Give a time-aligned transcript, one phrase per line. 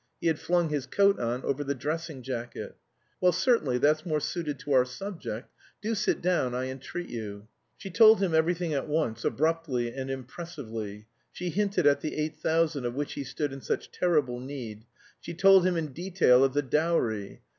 [0.19, 2.75] (He had flung his coat on over the dressing jacket.)
[3.21, 5.51] "Well, certainly that's more suited to our subject.
[5.79, 11.05] Do sit down, I entreat you." She told him everything at once, abruptly and impressively.
[11.31, 14.85] She hinted at the eight thousand of which he stood in such terrible need.
[15.19, 17.43] She told him in detail of the dowry.